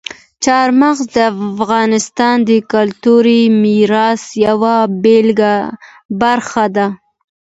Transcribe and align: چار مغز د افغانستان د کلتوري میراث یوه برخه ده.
چار 0.43 0.67
مغز 0.81 0.99
د 1.15 1.17
افغانستان 1.33 2.37
د 2.49 2.51
کلتوري 2.73 3.41
میراث 3.63 4.23
یوه 4.47 4.75
برخه 6.21 6.65
ده. 6.75 6.87